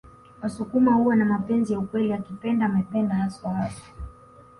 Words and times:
Wasukuma 0.41 0.93
huwa 0.93 1.15
na 1.15 1.25
mapenzi 1.25 1.73
ya 1.73 1.79
ukweli 1.79 2.13
akipenda 2.13 2.65
amependa 2.65 3.15
haswa 3.15 3.53
haswa 3.53 3.87